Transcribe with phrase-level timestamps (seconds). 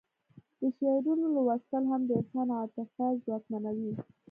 [0.59, 3.91] د شعرونو لوستل هم د انسان عاطفه ځواکمنوي